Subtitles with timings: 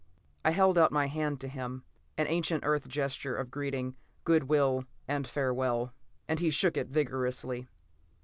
[0.43, 1.83] I held out my hand to him
[2.17, 5.93] an ancient Earth gesture of greeting, good will and farewell
[6.27, 7.67] and he shook it vigorously.